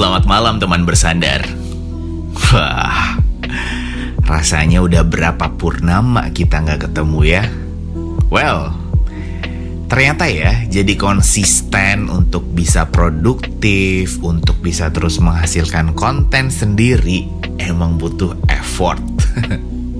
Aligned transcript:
Selamat 0.00 0.24
malam 0.24 0.56
teman 0.56 0.88
bersandar. 0.88 1.44
Wah, 2.32 3.20
rasanya 4.24 4.80
udah 4.80 5.04
berapa 5.04 5.60
purnama 5.60 6.32
kita 6.32 6.64
nggak 6.64 6.88
ketemu 6.88 7.20
ya. 7.28 7.44
Well, 8.32 8.72
ternyata 9.92 10.24
ya 10.32 10.64
jadi 10.72 10.96
konsisten 10.96 12.08
untuk 12.08 12.48
bisa 12.48 12.88
produktif, 12.88 14.16
untuk 14.24 14.64
bisa 14.64 14.88
terus 14.88 15.20
menghasilkan 15.20 15.92
konten 15.92 16.48
sendiri 16.48 17.28
emang 17.60 18.00
butuh 18.00 18.40
effort. 18.48 19.04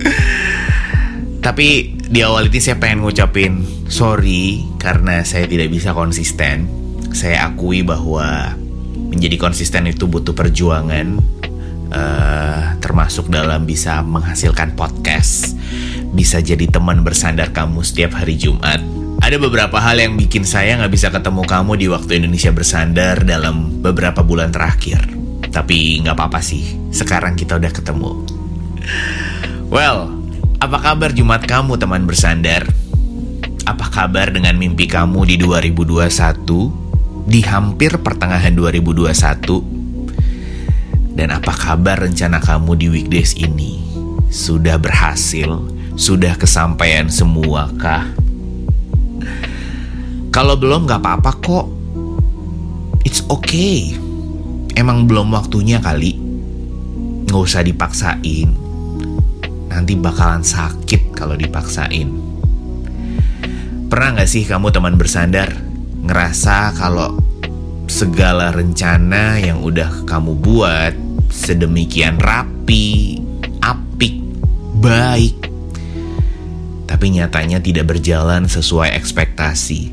Tapi 1.44 1.68
di 2.08 2.24
awal 2.24 2.48
ini 2.48 2.56
saya 2.56 2.80
pengen 2.80 3.04
ngucapin 3.04 3.84
sorry 3.92 4.64
karena 4.80 5.28
saya 5.28 5.44
tidak 5.44 5.68
bisa 5.68 5.92
konsisten. 5.92 6.72
Saya 7.12 7.52
akui 7.52 7.84
bahwa 7.84 8.56
menjadi 9.10 9.36
konsisten 9.36 9.90
itu 9.90 10.06
butuh 10.06 10.32
perjuangan, 10.32 11.18
uh, 11.90 12.78
termasuk 12.78 13.28
dalam 13.28 13.66
bisa 13.66 14.00
menghasilkan 14.06 14.78
podcast, 14.78 15.58
bisa 16.14 16.38
jadi 16.38 16.70
teman 16.70 17.02
bersandar 17.02 17.50
kamu 17.50 17.82
setiap 17.82 18.22
hari 18.22 18.38
Jumat. 18.38 18.78
Ada 19.20 19.36
beberapa 19.36 19.76
hal 19.76 20.00
yang 20.00 20.16
bikin 20.16 20.48
saya 20.48 20.80
nggak 20.80 20.92
bisa 20.96 21.12
ketemu 21.12 21.44
kamu 21.44 21.72
di 21.76 21.86
waktu 21.92 22.24
Indonesia 22.24 22.48
bersandar 22.56 23.20
dalam 23.20 23.84
beberapa 23.84 24.24
bulan 24.24 24.48
terakhir. 24.48 25.04
Tapi 25.50 26.00
nggak 26.00 26.16
apa-apa 26.16 26.40
sih, 26.40 26.78
sekarang 26.94 27.36
kita 27.36 27.60
udah 27.60 27.72
ketemu. 27.74 28.10
Well, 29.68 30.14
apa 30.56 30.78
kabar 30.80 31.12
Jumat 31.12 31.44
kamu 31.44 31.76
teman 31.76 32.08
bersandar? 32.08 32.64
Apa 33.68 33.92
kabar 33.92 34.32
dengan 34.32 34.56
mimpi 34.56 34.88
kamu 34.88 35.28
di 35.28 35.36
2021? 35.36 36.89
Di 37.26 37.42
hampir 37.44 37.98
pertengahan 38.00 38.56
2021? 38.56 41.16
Dan 41.16 41.30
apa 41.34 41.52
kabar 41.52 42.00
rencana 42.00 42.40
kamu 42.40 42.76
di 42.78 42.88
weekdays 42.88 43.34
ini? 43.36 43.82
Sudah 44.30 44.78
berhasil? 44.78 45.60
Sudah 45.98 46.38
kesampaian 46.38 47.10
semua 47.10 47.66
kah? 47.76 48.06
Kalau 50.30 50.54
belum 50.54 50.86
gak 50.86 51.02
apa-apa 51.02 51.42
kok 51.42 51.66
It's 53.02 53.26
okay 53.26 53.98
Emang 54.78 55.10
belum 55.10 55.34
waktunya 55.34 55.82
kali 55.82 56.14
Gak 57.26 57.34
usah 57.34 57.66
dipaksain 57.66 58.70
nanti 59.70 59.94
bakalan 59.94 60.42
sakit 60.42 61.14
kalau 61.14 61.38
dipaksain. 61.38 62.10
Pernah 63.86 64.20
gak 64.20 64.28
sih 64.28 64.42
kamu 64.42 64.74
teman 64.74 64.98
bersandar 64.98 65.54
ngerasa 66.04 66.72
kalau 66.76 67.20
segala 67.90 68.54
rencana 68.54 69.36
yang 69.42 69.60
udah 69.60 70.06
kamu 70.06 70.38
buat 70.38 70.94
sedemikian 71.30 72.18
rapi, 72.22 73.18
apik, 73.58 74.14
baik, 74.78 75.50
tapi 76.86 77.06
nyatanya 77.14 77.58
tidak 77.62 77.90
berjalan 77.90 78.46
sesuai 78.46 78.94
ekspektasi, 78.94 79.90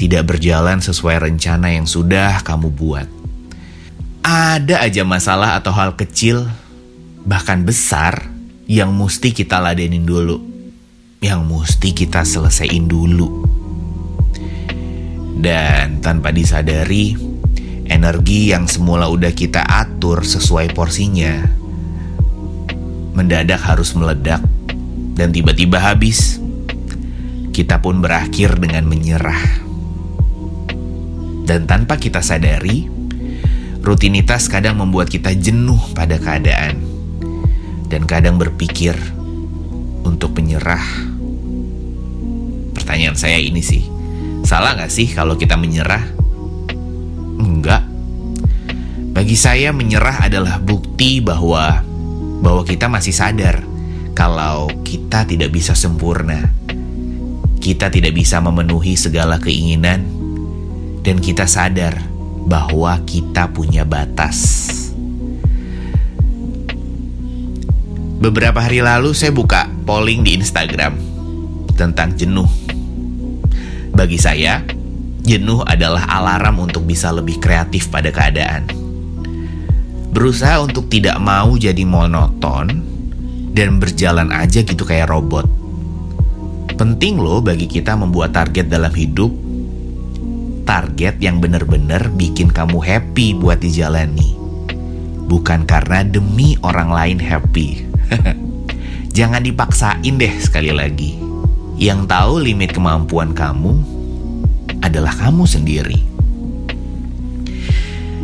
tidak 0.00 0.28
berjalan 0.28 0.80
sesuai 0.80 1.28
rencana 1.28 1.72
yang 1.72 1.84
sudah 1.84 2.40
kamu 2.44 2.68
buat. 2.72 3.08
Ada 4.26 4.82
aja 4.82 5.06
masalah 5.06 5.56
atau 5.56 5.70
hal 5.70 5.94
kecil, 5.94 6.48
bahkan 7.24 7.62
besar 7.62 8.28
yang 8.66 8.90
mesti 8.90 9.30
kita 9.30 9.62
ladenin 9.62 10.02
dulu, 10.02 10.42
yang 11.22 11.46
mesti 11.46 11.94
kita 11.94 12.26
selesaiin 12.26 12.90
dulu. 12.90 13.46
Dan 15.36 16.00
tanpa 16.00 16.32
disadari, 16.32 17.12
energi 17.86 18.50
yang 18.50 18.66
semula 18.66 19.06
udah 19.06 19.30
kita 19.36 19.62
atur 19.62 20.24
sesuai 20.24 20.74
porsinya, 20.74 21.44
mendadak 23.14 23.62
harus 23.62 23.94
meledak 23.94 24.42
dan 25.16 25.32
tiba-tiba 25.32 25.80
habis. 25.80 26.40
Kita 27.56 27.80
pun 27.80 28.04
berakhir 28.04 28.60
dengan 28.60 28.84
menyerah. 28.84 29.64
Dan 31.46 31.64
tanpa 31.64 31.96
kita 31.96 32.20
sadari, 32.20 32.84
rutinitas 33.80 34.52
kadang 34.52 34.76
membuat 34.76 35.08
kita 35.08 35.32
jenuh 35.32 35.80
pada 35.96 36.20
keadaan 36.20 36.84
dan 37.88 38.04
kadang 38.04 38.36
berpikir 38.36 38.92
untuk 40.04 40.36
menyerah. 40.36 40.84
Pertanyaan 42.76 43.16
saya 43.16 43.40
ini 43.40 43.64
sih, 43.64 43.88
salah 44.46 44.78
nggak 44.78 44.94
sih 44.94 45.10
kalau 45.10 45.34
kita 45.34 45.58
menyerah? 45.58 46.06
Enggak. 47.42 47.82
Bagi 49.10 49.34
saya 49.34 49.74
menyerah 49.74 50.30
adalah 50.30 50.62
bukti 50.62 51.18
bahwa 51.18 51.82
bahwa 52.38 52.62
kita 52.62 52.86
masih 52.86 53.10
sadar 53.10 53.66
kalau 54.14 54.70
kita 54.86 55.26
tidak 55.26 55.50
bisa 55.50 55.74
sempurna. 55.74 56.46
Kita 57.58 57.90
tidak 57.90 58.14
bisa 58.14 58.38
memenuhi 58.38 58.94
segala 58.94 59.42
keinginan 59.42 60.06
dan 61.02 61.18
kita 61.18 61.50
sadar 61.50 61.98
bahwa 62.46 63.02
kita 63.02 63.50
punya 63.50 63.82
batas. 63.82 64.62
Beberapa 68.22 68.62
hari 68.62 68.78
lalu 68.78 69.10
saya 69.10 69.34
buka 69.34 69.66
polling 69.82 70.22
di 70.22 70.38
Instagram 70.38 70.94
tentang 71.74 72.14
jenuh. 72.14 72.75
Bagi 73.96 74.20
saya, 74.20 74.60
jenuh 75.24 75.64
adalah 75.64 76.04
alarm 76.04 76.68
untuk 76.68 76.84
bisa 76.84 77.08
lebih 77.16 77.40
kreatif 77.40 77.88
pada 77.88 78.12
keadaan. 78.12 78.68
Berusaha 80.12 80.60
untuk 80.60 80.92
tidak 80.92 81.16
mau 81.16 81.56
jadi 81.56 81.80
monoton 81.80 82.84
dan 83.56 83.80
berjalan 83.80 84.28
aja 84.36 84.60
gitu 84.60 84.84
kayak 84.84 85.08
robot. 85.08 85.48
Penting 86.76 87.16
loh 87.16 87.40
bagi 87.40 87.64
kita 87.64 87.96
membuat 87.96 88.36
target 88.36 88.68
dalam 88.68 88.92
hidup. 88.92 89.32
Target 90.68 91.16
yang 91.24 91.40
benar-benar 91.40 92.12
bikin 92.20 92.52
kamu 92.52 92.84
happy 92.84 93.32
buat 93.32 93.64
dijalani. 93.64 94.36
Bukan 95.24 95.64
karena 95.64 96.04
demi 96.04 96.60
orang 96.60 96.92
lain 96.92 97.16
happy. 97.16 97.88
Jangan 99.16 99.40
dipaksain 99.40 100.20
deh 100.20 100.36
sekali 100.36 100.68
lagi. 100.68 101.16
Yang 101.76 102.08
tahu 102.08 102.40
limit 102.40 102.72
kemampuan 102.72 103.36
kamu 103.36 103.76
adalah 104.80 105.12
kamu 105.12 105.44
sendiri. 105.44 106.00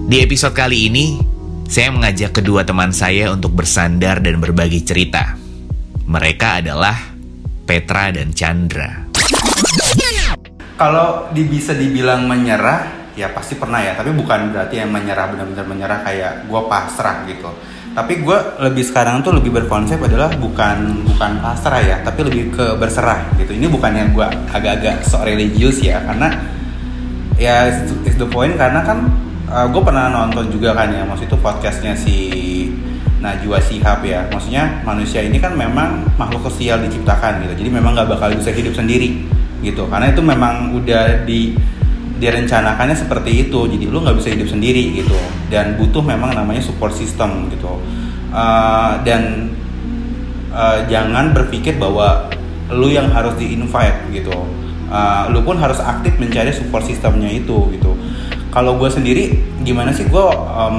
Di 0.08 0.24
episode 0.24 0.56
kali 0.56 0.88
ini, 0.88 1.20
saya 1.68 1.92
mengajak 1.92 2.40
kedua 2.40 2.64
teman 2.64 2.96
saya 2.96 3.28
untuk 3.28 3.52
bersandar 3.52 4.24
dan 4.24 4.40
berbagi 4.40 4.80
cerita. 4.80 5.36
Mereka 6.08 6.64
adalah 6.64 6.96
Petra 7.68 8.08
dan 8.08 8.32
Chandra. 8.32 9.12
Kalau 10.80 11.28
bisa 11.36 11.76
dibilang 11.76 12.24
menyerah, 12.24 13.12
ya 13.12 13.36
pasti 13.36 13.60
pernah 13.60 13.84
ya. 13.84 13.92
Tapi 13.92 14.16
bukan 14.16 14.48
berarti 14.48 14.80
yang 14.80 14.88
menyerah 14.88 15.28
benar-benar 15.28 15.68
menyerah 15.68 16.00
kayak 16.00 16.48
gue 16.48 16.60
pasrah 16.72 17.28
gitu 17.28 17.52
tapi 17.92 18.24
gue 18.24 18.38
lebih 18.64 18.84
sekarang 18.88 19.20
tuh 19.20 19.36
lebih 19.36 19.52
berkonsep 19.52 20.00
adalah 20.00 20.32
bukan 20.40 21.04
bukan 21.12 21.32
pasrah 21.44 21.82
ya 21.84 21.96
tapi 22.00 22.24
lebih 22.24 22.48
ke 22.48 22.66
berserah 22.80 23.36
gitu. 23.36 23.52
Ini 23.52 23.68
bukan 23.68 23.92
yang 23.92 24.08
gue 24.16 24.24
agak-agak 24.48 25.04
sok 25.04 25.28
religius 25.28 25.84
ya 25.84 26.00
karena 26.00 26.32
ya 27.36 27.68
is 28.08 28.16
the 28.16 28.24
point 28.24 28.56
karena 28.56 28.80
kan 28.80 29.12
uh, 29.52 29.68
gue 29.68 29.82
pernah 29.84 30.08
nonton 30.08 30.48
juga 30.48 30.72
kan 30.72 30.88
ya 30.88 31.04
maksud 31.04 31.28
itu 31.28 31.36
podcastnya 31.36 31.92
si 31.92 32.16
Najwa 33.20 33.60
Sihab 33.60 34.00
ya. 34.08 34.24
Maksudnya 34.32 34.80
manusia 34.88 35.20
ini 35.20 35.36
kan 35.36 35.52
memang 35.52 36.08
makhluk 36.16 36.48
sosial 36.48 36.80
diciptakan 36.80 37.44
gitu 37.44 37.60
jadi 37.60 37.70
memang 37.76 37.92
nggak 37.92 38.08
bakal 38.08 38.32
bisa 38.32 38.56
hidup 38.56 38.72
sendiri 38.72 39.20
gitu. 39.60 39.84
Karena 39.92 40.08
itu 40.08 40.24
memang 40.24 40.72
udah 40.72 41.28
di 41.28 41.52
direncanakannya 42.22 42.94
seperti 42.94 43.50
itu. 43.50 43.66
Jadi 43.66 43.90
lu 43.90 43.98
nggak 43.98 44.22
bisa 44.22 44.30
hidup 44.30 44.46
sendiri 44.46 45.02
gitu. 45.02 45.18
Dan 45.50 45.74
butuh 45.74 46.06
memang 46.06 46.30
namanya 46.38 46.62
support 46.62 46.94
system 46.94 47.50
gitu. 47.50 47.82
Uh, 48.30 49.02
dan 49.02 49.50
uh, 50.54 50.86
jangan 50.86 51.34
berpikir 51.34 51.74
bahwa 51.82 52.30
lu 52.70 52.86
yang 52.94 53.10
harus 53.10 53.34
di 53.34 53.58
invite 53.58 54.06
gitu. 54.14 54.46
Uh, 54.92 55.26
lu 55.34 55.42
pun 55.42 55.58
harus 55.58 55.82
aktif 55.82 56.14
mencari 56.22 56.54
support 56.54 56.86
systemnya 56.86 57.26
itu 57.26 57.74
gitu. 57.74 57.98
Kalau 58.52 58.76
gue 58.76 58.92
sendiri 58.92 59.32
gimana 59.64 59.90
sih 59.96 60.04
gue 60.04 60.26
uh, 60.28 60.72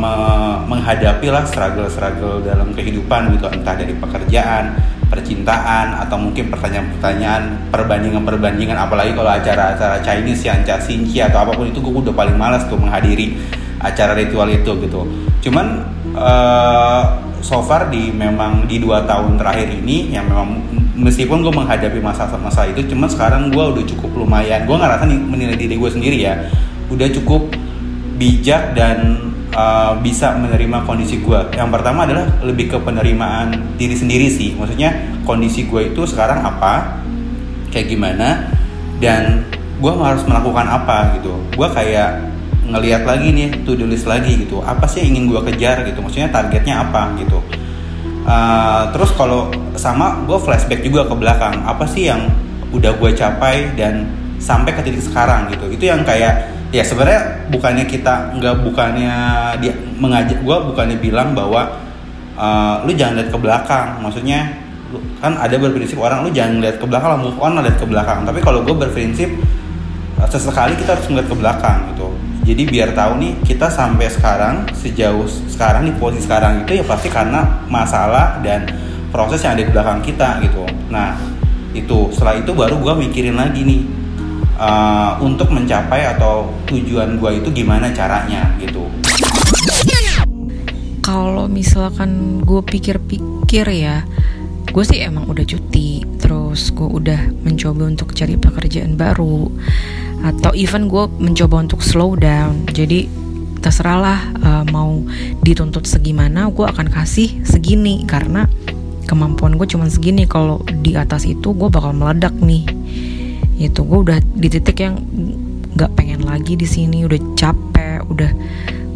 menghadapi 0.70 1.28
lah 1.34 1.44
struggle-struggle 1.44 2.46
dalam 2.46 2.72
kehidupan 2.72 3.34
gitu. 3.36 3.50
Entah 3.50 3.76
dari 3.76 3.98
pekerjaan 3.98 4.78
percintaan 5.14 6.02
atau 6.02 6.18
mungkin 6.18 6.50
pertanyaan-pertanyaan 6.50 7.70
perbandingan-perbandingan 7.70 8.74
apalagi 8.74 9.14
kalau 9.14 9.30
acara-acara 9.30 10.02
Chinese 10.02 10.50
yang 10.50 10.66
Casinci 10.66 11.22
atau 11.22 11.46
apa 11.46 11.54
pun 11.54 11.70
itu 11.70 11.78
gue 11.78 11.94
udah 11.94 12.18
paling 12.18 12.34
malas 12.34 12.66
tuh 12.66 12.82
menghadiri 12.82 13.38
acara 13.78 14.18
ritual 14.18 14.50
itu 14.50 14.74
gitu. 14.82 15.06
Cuman 15.46 15.86
uh, 16.18 17.22
so 17.46 17.62
far 17.62 17.94
di 17.94 18.10
memang 18.10 18.66
di 18.66 18.82
dua 18.82 19.06
tahun 19.06 19.38
terakhir 19.38 19.70
ini 19.70 20.10
yang 20.10 20.26
memang 20.26 20.66
meskipun 20.98 21.46
gue 21.46 21.54
menghadapi 21.54 22.02
masa-masa 22.02 22.66
itu 22.66 22.82
cuman 22.90 23.06
sekarang 23.06 23.54
gue 23.54 23.62
udah 23.62 23.86
cukup 23.86 24.26
lumayan. 24.26 24.66
Gue 24.66 24.82
ngerasa 24.82 25.06
menilai 25.06 25.54
diri 25.54 25.78
gue 25.78 25.90
sendiri 25.94 26.18
ya 26.26 26.50
udah 26.90 27.06
cukup 27.22 27.54
bijak 28.18 28.74
dan 28.74 29.33
uh, 29.54 29.94
bisa 30.02 30.34
menerima 30.36 30.84
kondisi 30.84 31.22
gue 31.22 31.40
yang 31.56 31.70
pertama 31.70 32.04
adalah 32.04 32.26
lebih 32.42 32.74
ke 32.74 32.78
penerimaan 32.82 33.78
diri 33.78 33.96
sendiri 33.96 34.28
sih. 34.28 34.58
Maksudnya 34.58 35.22
kondisi 35.24 35.70
gue 35.70 35.94
itu 35.94 36.02
sekarang 36.10 36.44
apa? 36.44 37.00
Kayak 37.70 37.88
gimana? 37.90 38.28
Dan 39.02 39.46
gue 39.80 39.92
harus 39.94 40.26
melakukan 40.26 40.66
apa 40.68 41.18
gitu. 41.18 41.34
Gue 41.54 41.68
kayak 41.72 42.34
ngelihat 42.64 43.04
lagi 43.04 43.36
nih 43.36 43.50
to 43.68 43.76
do 43.76 43.86
list 43.86 44.10
lagi 44.10 44.46
gitu. 44.46 44.62
Apa 44.64 44.90
sih 44.90 45.06
yang 45.06 45.18
ingin 45.18 45.24
gue 45.32 45.42
kejar 45.54 45.86
gitu? 45.88 46.00
Maksudnya 46.02 46.30
targetnya 46.34 46.90
apa 46.90 47.14
gitu? 47.20 47.40
Uh, 48.24 48.88
terus 48.96 49.12
kalau 49.20 49.52
sama 49.76 50.24
gue 50.24 50.38
flashback 50.40 50.82
juga 50.82 51.06
ke 51.06 51.16
belakang. 51.18 51.62
Apa 51.68 51.84
sih 51.86 52.08
yang 52.08 52.32
udah 52.74 52.96
gue 52.98 53.12
capai 53.14 53.76
dan 53.78 54.08
sampai 54.40 54.72
ke 54.74 54.82
titik 54.82 55.04
sekarang 55.04 55.52
gitu? 55.52 55.68
Itu 55.68 55.84
yang 55.92 56.08
kayak 56.08 56.63
ya 56.74 56.82
sebenarnya 56.82 57.54
bukannya 57.54 57.86
kita 57.86 58.34
nggak 58.42 58.66
bukannya 58.66 59.14
dia 59.62 59.74
mengajak 60.02 60.42
gue 60.42 60.58
bukannya 60.74 60.98
bilang 60.98 61.38
bahwa 61.38 61.70
uh, 62.34 62.82
lu 62.82 62.98
jangan 62.98 63.22
lihat 63.22 63.30
ke 63.30 63.38
belakang. 63.38 64.02
Maksudnya 64.02 64.58
kan 65.22 65.38
ada 65.38 65.54
berprinsip 65.58 66.02
orang 66.02 66.26
lu 66.26 66.34
jangan 66.34 66.62
lihat 66.62 66.82
ke 66.82 66.86
belakang 66.90 67.10
lah 67.14 67.20
move 67.22 67.38
on 67.38 67.62
lihat 67.62 67.78
ke 67.78 67.86
belakang. 67.86 68.26
Tapi 68.26 68.42
kalau 68.42 68.66
gue 68.66 68.74
berprinsip 68.74 69.30
uh, 70.18 70.26
sesekali 70.26 70.74
kita 70.74 70.98
harus 70.98 71.06
melihat 71.14 71.30
ke 71.30 71.38
belakang 71.38 71.80
gitu. 71.94 72.10
Jadi 72.44 72.68
biar 72.68 72.92
tahu 72.92 73.22
nih 73.22 73.34
kita 73.46 73.70
sampai 73.72 74.10
sekarang 74.10 74.68
sejauh 74.74 75.30
sekarang 75.48 75.88
di 75.88 75.94
posisi 75.96 76.28
sekarang 76.28 76.66
itu 76.66 76.82
ya 76.82 76.84
pasti 76.84 77.08
karena 77.08 77.64
masalah 77.72 78.42
dan 78.44 78.68
proses 79.14 79.46
yang 79.46 79.56
ada 79.56 79.62
di 79.62 79.72
belakang 79.72 80.02
kita 80.02 80.42
gitu. 80.42 80.66
Nah 80.90 81.16
itu 81.78 82.10
setelah 82.10 82.42
itu 82.42 82.50
baru 82.50 82.82
gue 82.82 82.94
mikirin 83.08 83.38
lagi 83.38 83.62
nih 83.62 84.03
uh, 84.58 85.18
untuk 85.22 85.50
mencapai 85.50 86.06
atau 86.18 86.50
tujuan 86.70 87.18
gue 87.18 87.32
itu 87.42 87.50
gimana 87.64 87.90
caranya 87.94 88.54
gitu. 88.62 88.86
Kalau 91.04 91.52
misalkan 91.52 92.42
gue 92.42 92.62
pikir-pikir 92.64 93.68
ya 93.76 94.08
gue 94.74 94.82
sih 94.82 95.06
emang 95.06 95.30
udah 95.30 95.46
cuti 95.46 96.02
terus 96.18 96.74
gue 96.74 96.88
udah 96.88 97.30
mencoba 97.46 97.86
untuk 97.86 98.18
cari 98.18 98.40
pekerjaan 98.40 98.98
baru 98.98 99.52
atau 100.24 100.50
even 100.56 100.88
gue 100.88 101.06
mencoba 101.20 101.62
untuk 101.62 101.84
slow 101.84 102.16
down. 102.16 102.64
Jadi 102.72 103.06
terserahlah 103.60 104.20
uh, 104.42 104.66
mau 104.72 105.04
dituntut 105.44 105.86
segimana 105.86 106.50
gue 106.50 106.66
akan 106.66 106.88
kasih 106.90 107.44
segini 107.44 108.08
karena 108.08 108.48
kemampuan 109.06 109.60
gue 109.60 109.68
cuma 109.68 109.92
segini. 109.92 110.24
Kalau 110.24 110.64
di 110.82 110.96
atas 110.96 111.28
itu 111.28 111.52
gue 111.52 111.68
bakal 111.68 111.92
meledak 111.92 112.34
nih 112.40 112.83
itu 113.58 113.86
gue 113.86 114.00
udah 114.10 114.20
di 114.22 114.48
titik 114.50 114.82
yang 114.82 114.98
nggak 115.74 115.94
pengen 115.98 116.22
lagi 116.26 116.54
di 116.54 116.66
sini 116.70 117.06
udah 117.06 117.20
capek 117.34 118.06
udah 118.10 118.32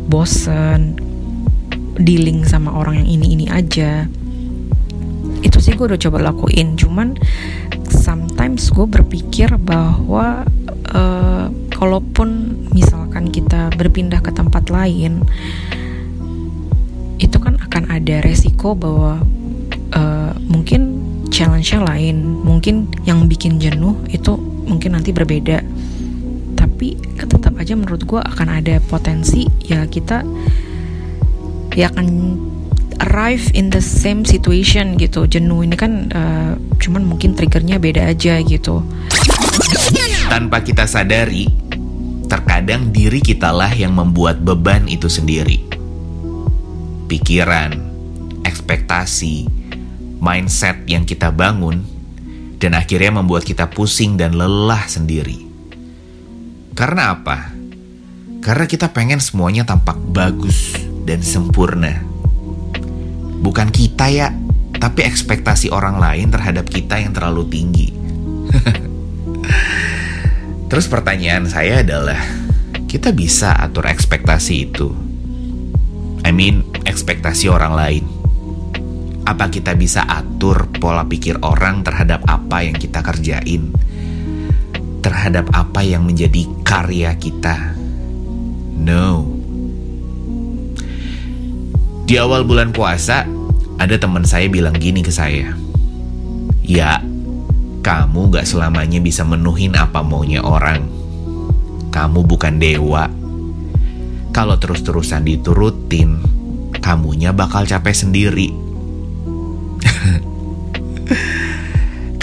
bosen 0.07 0.97
dealing 1.97 2.45
sama 2.45 2.73
orang 2.73 3.01
yang 3.01 3.09
ini 3.19 3.27
ini 3.33 3.45
aja. 3.49 4.05
Itu 5.41 5.57
sih 5.61 5.73
gue 5.77 5.89
udah 5.89 6.01
coba 6.01 6.17
lakuin 6.33 6.77
cuman 6.77 7.17
sometimes 7.89 8.69
gue 8.71 8.85
berpikir 8.85 9.51
bahwa 9.57 10.45
uh, 10.93 11.45
kalaupun 11.73 12.57
misalkan 12.73 13.29
kita 13.29 13.69
berpindah 13.75 14.21
ke 14.21 14.33
tempat 14.33 14.69
lain 14.73 15.25
itu 17.17 17.37
kan 17.41 17.57
akan 17.57 17.89
ada 17.89 18.21
resiko 18.21 18.77
bahwa 18.77 19.21
uh, 19.93 20.31
mungkin 20.45 20.96
challenge-nya 21.29 21.83
lain. 21.83 22.43
Mungkin 22.43 22.89
yang 23.03 23.27
bikin 23.27 23.59
jenuh 23.61 23.99
itu 24.11 24.35
mungkin 24.67 24.97
nanti 24.97 25.11
berbeda. 25.11 25.63
Tapi 26.57 26.97
tetap 27.17 27.53
aja 27.57 27.73
menurut 27.77 28.03
gue 28.03 28.21
akan 28.21 28.47
ada 28.61 28.81
potensi 28.85 29.45
ya 29.65 29.85
kita 29.85 30.25
ya 31.77 31.93
akan 31.93 32.07
arrive 33.03 33.53
in 33.53 33.69
the 33.69 33.81
same 33.81 34.25
situation 34.25 34.97
gitu. 34.97 35.29
Jenuh 35.29 35.61
ini 35.61 35.77
kan 35.77 36.09
uh, 36.11 36.53
cuman 36.81 37.05
mungkin 37.05 37.37
triggernya 37.37 37.77
beda 37.77 38.09
aja 38.09 38.41
gitu. 38.41 38.81
Tanpa 40.27 40.61
kita 40.65 40.83
sadari, 40.89 41.47
terkadang 42.27 42.91
diri 42.91 43.23
kitalah 43.23 43.71
yang 43.71 43.95
membuat 43.95 44.41
beban 44.41 44.89
itu 44.89 45.07
sendiri. 45.07 45.63
Pikiran, 47.07 47.79
ekspektasi, 48.43 49.47
mindset 50.17 50.81
yang 50.89 51.05
kita 51.05 51.33
bangun, 51.33 51.85
dan 52.57 52.73
akhirnya 52.73 53.21
membuat 53.21 53.45
kita 53.45 53.69
pusing 53.69 54.17
dan 54.17 54.33
lelah 54.33 54.85
sendiri. 54.89 55.45
Karena 56.77 57.17
apa? 57.17 57.57
Karena 58.41 58.65
kita 58.69 58.93
pengen 58.93 59.17
semuanya 59.17 59.65
tampak 59.65 59.97
bagus 60.13 60.77
dan 61.05 61.25
sempurna. 61.25 62.01
Bukan 63.41 63.69
kita 63.69 64.09
ya, 64.09 64.33
tapi 64.77 65.05
ekspektasi 65.05 65.73
orang 65.73 65.97
lain 65.97 66.29
terhadap 66.29 66.69
kita 66.69 67.01
yang 67.01 67.13
terlalu 67.13 67.49
tinggi. 67.49 67.89
Terus 70.69 70.85
pertanyaan 70.89 71.47
saya 71.47 71.81
adalah, 71.81 72.19
kita 72.85 73.15
bisa 73.15 73.55
atur 73.55 73.87
ekspektasi 73.87 74.53
itu? 74.67 74.91
I 76.27 76.35
mean, 76.35 76.67
ekspektasi 76.83 77.47
orang 77.47 77.73
lain. 77.73 78.03
Apa 79.27 79.51
kita 79.51 79.75
bisa 79.75 80.07
atur 80.07 80.71
pola 80.79 81.03
pikir 81.03 81.43
orang 81.43 81.83
terhadap 81.83 82.23
apa 82.31 82.63
yang 82.63 82.79
kita 82.79 83.03
kerjain? 83.03 83.75
Terhadap 85.03 85.51
apa 85.51 85.83
yang 85.83 86.07
menjadi 86.07 86.47
karya 86.63 87.11
kita? 87.19 87.75
No. 88.79 89.27
Di 92.07 92.15
awal 92.15 92.47
bulan 92.47 92.71
puasa, 92.71 93.27
ada 93.75 93.99
teman 93.99 94.23
saya 94.23 94.47
bilang 94.47 94.79
gini 94.79 95.03
ke 95.03 95.11
saya. 95.11 95.51
Ya, 96.63 97.03
kamu 97.83 98.31
gak 98.31 98.47
selamanya 98.47 99.03
bisa 99.03 99.27
menuhin 99.27 99.75
apa 99.75 100.07
maunya 100.07 100.39
orang. 100.39 100.87
Kamu 101.91 102.23
bukan 102.23 102.63
dewa. 102.63 103.11
Kalau 104.31 104.55
terus-terusan 104.55 105.27
diturutin, 105.27 106.23
kamunya 106.79 107.35
bakal 107.35 107.67
capek 107.67 107.91
sendiri. 107.91 108.66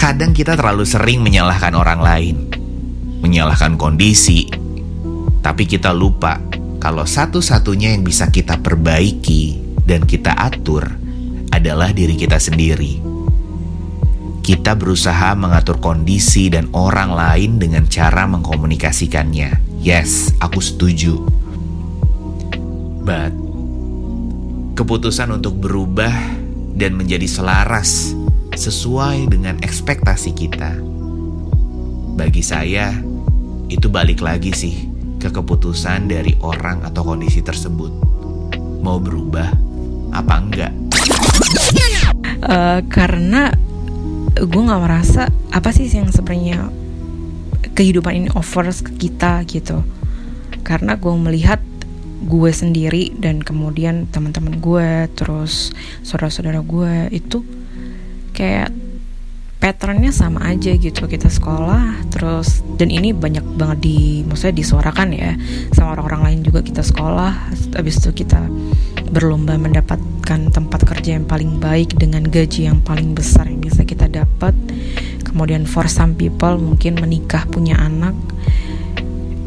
Kadang 0.05 0.37
kita 0.37 0.53
terlalu 0.53 0.85
sering 0.85 1.25
menyalahkan 1.25 1.73
orang 1.73 1.97
lain, 1.97 2.37
menyalahkan 3.25 3.73
kondisi, 3.73 4.45
tapi 5.41 5.65
kita 5.65 5.89
lupa 5.97 6.37
kalau 6.77 7.09
satu-satunya 7.09 7.97
yang 7.97 8.05
bisa 8.05 8.29
kita 8.29 8.61
perbaiki 8.61 9.57
dan 9.81 10.05
kita 10.05 10.37
atur 10.37 10.93
adalah 11.49 11.89
diri 11.89 12.13
kita 12.13 12.37
sendiri 12.37 13.01
kita 14.45 14.77
berusaha 14.77 15.33
mengatur 15.33 15.81
kondisi 15.81 16.53
dan 16.53 16.69
orang 16.77 17.09
lain 17.09 17.57
dengan 17.57 17.89
cara 17.89 18.29
mengkomunikasikannya. 18.29 19.81
Yes, 19.81 20.29
aku 20.37 20.61
setuju. 20.61 21.17
But, 23.01 23.33
keputusan 24.77 25.33
untuk 25.33 25.57
berubah 25.57 26.13
dan 26.77 26.93
menjadi 26.93 27.25
selaras 27.25 28.13
sesuai 28.55 29.29
dengan 29.29 29.59
ekspektasi 29.59 30.31
kita. 30.33 30.75
Bagi 32.15 32.39
saya, 32.39 32.95
itu 33.67 33.91
balik 33.91 34.23
lagi 34.23 34.55
sih 34.55 34.87
ke 35.19 35.27
keputusan 35.27 36.07
dari 36.07 36.33
orang 36.39 36.83
atau 36.87 37.03
kondisi 37.03 37.43
tersebut. 37.43 37.91
Mau 38.79 38.97
berubah 38.97 39.51
apa 40.15 40.33
enggak? 40.39 40.73
Uh, 42.45 42.79
karena 42.87 43.51
gue 44.35 44.61
nggak 44.61 44.83
merasa 44.83 45.31
apa 45.51 45.71
sih 45.71 45.87
yang 45.87 46.11
sebenarnya 46.11 46.67
kehidupan 47.75 48.13
ini 48.15 48.29
offers 48.35 48.83
ke 48.83 49.07
kita 49.07 49.43
gitu 49.47 49.83
karena 50.63 50.95
gue 50.99 51.13
melihat 51.15 51.59
gue 52.25 52.51
sendiri 52.51 53.13
dan 53.15 53.43
kemudian 53.43 54.09
teman-teman 54.09 54.57
gue 54.59 55.07
terus 55.13 55.75
saudara-saudara 56.01 56.63
gue 56.63 57.11
itu 57.13 57.43
kayak 58.35 58.69
patternnya 59.63 60.13
sama 60.13 60.45
aja 60.51 60.75
gitu. 60.75 61.07
Kita 61.07 61.31
sekolah 61.31 62.11
terus 62.13 62.61
dan 62.77 62.93
ini 62.93 63.15
banyak 63.15 63.41
banget 63.57 63.79
di 63.81 64.21
maksudnya 64.27 64.61
disuarakan 64.61 65.09
ya 65.15 65.33
sama 65.73 65.97
orang-orang 65.97 66.21
lain 66.21 66.39
juga 66.45 66.61
kita 66.61 66.83
sekolah. 66.83 67.55
Habis 67.73 68.03
itu 68.03 68.25
kita 68.25 68.45
berlomba 69.09 69.55
mendapatkan 69.57 70.53
tempat 70.53 70.81
kerja 70.85 71.17
yang 71.17 71.25
paling 71.25 71.57
baik 71.57 71.95
dengan 71.95 72.27
gaji 72.27 72.67
yang 72.67 72.83
paling 72.83 73.15
besar 73.15 73.47
yang 73.47 73.63
bisa 73.63 73.87
kita 73.87 74.05
dapat. 74.11 74.53
Kemudian 75.23 75.65
for 75.65 75.89
some 75.89 76.13
people 76.13 76.59
mungkin 76.59 76.99
menikah 76.99 77.47
punya 77.49 77.79
anak. 77.79 78.13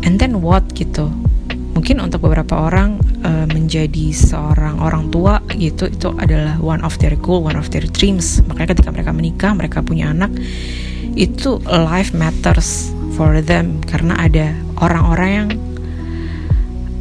And 0.02 0.16
then 0.16 0.40
what 0.40 0.66
gitu? 0.74 1.12
Mungkin 1.78 2.02
untuk 2.02 2.26
beberapa 2.26 2.58
orang 2.58 2.98
uh, 3.24 3.46
menjadi 3.50 4.14
seorang 4.14 4.78
orang 4.78 5.10
tua 5.10 5.42
gitu 5.54 5.90
itu 5.90 6.08
adalah 6.18 6.58
one 6.62 6.82
of 6.86 6.94
their 7.02 7.14
goal 7.18 7.42
one 7.42 7.58
of 7.58 7.70
their 7.72 7.84
dreams. 7.84 8.42
Makanya 8.46 8.76
ketika 8.76 8.90
mereka 8.94 9.10
menikah 9.14 9.52
mereka 9.54 9.78
punya 9.82 10.12
anak 10.12 10.30
itu 11.18 11.58
life 11.66 12.14
matters 12.14 12.92
for 13.18 13.38
them. 13.42 13.82
Karena 13.82 14.18
ada 14.18 14.54
orang-orang 14.78 15.30
yang 15.30 15.48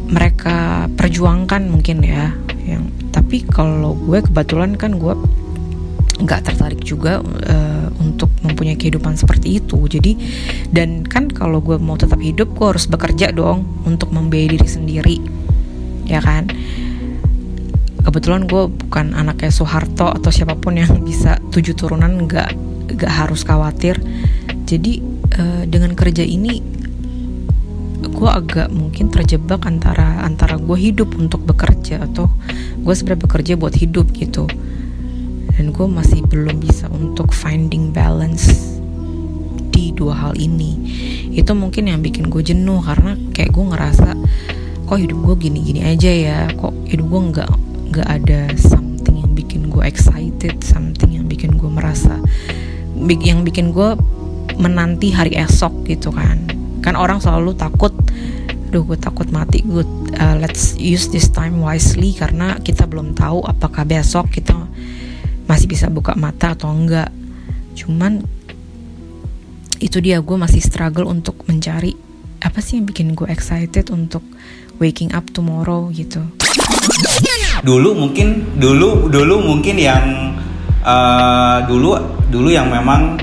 mereka 0.08 0.88
perjuangkan 0.96 1.68
mungkin 1.68 2.00
ya 2.00 2.32
yang 2.64 2.88
tapi 3.12 3.44
kalau 3.44 3.92
gue 4.08 4.24
kebetulan 4.24 4.80
kan 4.80 4.96
gue 4.96 5.14
nggak 6.18 6.50
tertarik 6.50 6.82
juga 6.82 7.22
uh, 7.22 7.88
untuk 8.02 8.34
mempunyai 8.42 8.74
kehidupan 8.74 9.14
seperti 9.14 9.62
itu. 9.62 9.78
Jadi 9.86 10.18
dan 10.74 11.06
kan 11.06 11.30
kalau 11.30 11.62
gue 11.62 11.78
mau 11.78 12.00
tetap 12.00 12.18
hidup 12.18 12.56
gue 12.58 12.68
harus 12.74 12.90
bekerja 12.90 13.30
dong 13.36 13.68
untuk 13.86 14.10
membiayai 14.10 14.58
diri 14.58 14.70
sendiri 14.70 15.18
ya 16.08 16.24
kan? 16.24 16.48
Kebetulan 18.08 18.48
gue 18.48 18.72
bukan 18.72 19.12
anaknya 19.14 19.52
Soeharto 19.52 20.08
atau 20.08 20.32
siapa 20.32 20.56
pun 20.56 20.80
yang 20.80 21.04
bisa 21.10 21.38
tujuh 21.52 21.76
turunan 21.76 22.26
nggak 22.26 22.56
nggak 22.96 23.14
harus 23.14 23.44
khawatir. 23.44 24.00
Jadi 24.68 25.04
uh, 25.36 25.64
dengan 25.68 25.94
kerja 25.94 26.24
ini 26.24 26.64
gue 27.98 28.30
agak 28.30 28.72
mungkin 28.74 29.14
terjebak 29.14 29.68
antara 29.68 30.24
antara 30.26 30.58
gue 30.58 30.78
hidup 30.80 31.14
untuk 31.20 31.44
bekerja 31.46 32.02
atau 32.08 32.32
gue 32.82 32.94
sebenarnya 32.96 33.24
bekerja 33.28 33.54
buat 33.60 33.76
hidup 33.76 34.10
gitu. 34.16 34.48
Dan 35.58 35.74
gue 35.74 35.88
masih 35.90 36.22
belum 36.24 36.62
bisa 36.62 36.88
untuk 36.88 37.34
finding 37.34 37.92
balance 37.92 38.78
di 39.74 39.92
dua 39.92 40.16
hal 40.16 40.34
ini. 40.40 40.78
Itu 41.34 41.54
mungkin 41.54 41.90
yang 41.92 42.02
bikin 42.02 42.32
gue 42.32 42.42
jenuh 42.42 42.82
karena 42.82 43.18
kayak 43.34 43.52
gue 43.52 43.66
ngerasa 43.66 44.10
kok 44.88 44.98
hidup 44.98 45.20
gue 45.20 45.36
gini-gini 45.52 45.84
aja 45.84 46.10
ya 46.10 46.40
kok 46.56 46.72
hidup 46.88 47.06
gue 47.12 47.22
nggak 47.36 47.52
nggak 47.92 48.08
ada 48.08 48.42
something 48.56 49.20
yang 49.20 49.32
bikin 49.36 49.68
gue 49.68 49.84
excited 49.84 50.64
something 50.64 51.12
yang 51.12 51.28
bikin 51.28 51.60
gue 51.60 51.68
merasa 51.68 52.16
yang 53.06 53.46
bikin 53.46 53.76
gue 53.76 53.94
menanti 54.58 55.14
hari 55.14 55.38
esok 55.38 55.86
gitu 55.86 56.10
kan. 56.10 56.50
Kan 56.82 56.98
orang 56.98 57.22
selalu 57.22 57.54
takut 57.54 57.94
duh 58.68 58.84
gue 58.84 59.00
takut 59.00 59.32
mati 59.32 59.64
gue 59.64 59.80
uh, 60.20 60.36
let's 60.44 60.76
use 60.76 61.08
this 61.08 61.32
time 61.32 61.64
wisely 61.64 62.12
karena 62.12 62.60
kita 62.60 62.84
belum 62.84 63.16
tahu 63.16 63.40
apakah 63.48 63.88
besok 63.88 64.28
kita 64.28 64.52
masih 65.48 65.72
bisa 65.72 65.88
buka 65.88 66.18
mata 66.18 66.58
atau 66.58 66.74
enggak. 66.74 67.08
Cuman 67.78 68.26
itu 69.78 70.02
dia 70.02 70.20
gue 70.20 70.38
masih 70.40 70.60
struggle 70.60 71.06
untuk 71.06 71.46
mencari 71.46 71.94
apa 72.42 72.60
sih 72.60 72.82
yang 72.82 72.90
bikin 72.90 73.14
gue 73.14 73.30
excited 73.30 73.94
untuk 73.94 74.26
waking 74.78 75.14
up 75.14 75.26
tomorrow 75.34 75.90
gitu. 75.94 76.22
Dulu 77.66 77.98
mungkin 77.98 78.58
dulu 78.58 79.10
dulu 79.10 79.36
mungkin 79.42 79.76
yang 79.78 80.34
uh, 80.86 81.66
dulu 81.66 81.98
dulu 82.30 82.50
yang 82.54 82.70
memang 82.70 83.18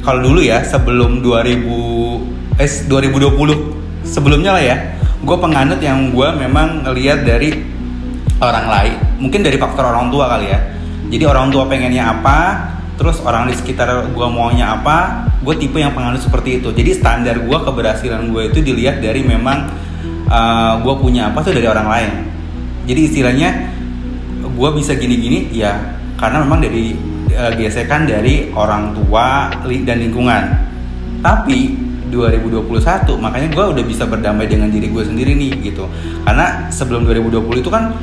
kalau 0.00 0.24
dulu 0.24 0.40
ya 0.40 0.62
sebelum 0.64 1.20
2000 1.20 2.60
eh 2.60 2.70
2020 2.88 4.06
sebelumnya 4.06 4.56
lah 4.56 4.64
ya 4.64 4.76
gue 5.20 5.36
penganut 5.36 5.80
yang 5.84 6.16
gue 6.16 6.28
memang 6.32 6.86
ngelihat 6.86 7.28
dari 7.28 7.52
orang 8.40 8.66
lain. 8.66 8.94
Mungkin 9.20 9.44
dari 9.44 9.60
faktor 9.60 9.84
orang 9.84 10.08
tua 10.08 10.32
kali 10.32 10.48
ya. 10.48 10.58
Jadi 11.10 11.24
orang 11.28 11.52
tua 11.52 11.68
pengennya 11.68 12.16
apa 12.16 12.38
terus 12.96 13.16
orang 13.24 13.48
di 13.48 13.56
sekitar 13.56 14.12
gue 14.12 14.26
maunya 14.28 14.76
apa 14.76 15.24
gue 15.40 15.56
tipe 15.56 15.76
yang 15.80 15.92
penganut 15.92 16.20
seperti 16.22 16.60
itu. 16.62 16.72
Jadi 16.72 16.96
standar 16.96 17.36
gue 17.36 17.58
keberhasilan 17.60 18.28
gue 18.32 18.48
itu 18.48 18.60
dilihat 18.64 19.04
dari 19.04 19.20
memang 19.24 19.68
uh, 20.30 20.38
eh, 20.38 20.72
gue 20.80 20.94
punya 20.96 21.28
apa 21.34 21.42
tuh 21.42 21.52
dari 21.52 21.66
orang 21.66 21.88
lain. 21.90 22.10
Jadi 22.86 23.00
istilahnya 23.10 23.50
gue 24.40 24.70
bisa 24.78 24.96
gini-gini 24.96 25.50
ya 25.52 25.76
karena 26.16 26.46
memang 26.46 26.64
dari 26.64 26.94
uh, 27.34 27.52
gesekan 27.58 28.06
dari 28.06 28.48
orang 28.54 28.94
tua 28.94 29.50
dan 29.84 29.98
lingkungan. 29.98 30.42
Tapi 31.20 31.76
2021 32.10 33.22
makanya 33.22 33.48
gue 33.54 33.64
udah 33.76 33.84
bisa 33.86 34.02
berdamai 34.08 34.50
dengan 34.50 34.66
diri 34.72 34.88
gue 34.88 35.04
sendiri 35.04 35.36
nih 35.36 35.52
gitu. 35.70 35.84
Karena 36.24 36.70
sebelum 36.72 37.06
2020 37.06 37.62
itu 37.62 37.70
kan 37.70 37.94